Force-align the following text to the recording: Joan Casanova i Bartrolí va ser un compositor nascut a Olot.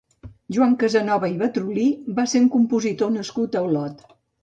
Joan 0.55 0.73
Casanova 0.83 1.29
i 1.35 1.37
Bartrolí 1.43 1.85
va 2.19 2.27
ser 2.35 2.43
un 2.47 2.51
compositor 2.59 3.17
nascut 3.21 3.63
a 3.63 3.67
Olot. 3.73 4.07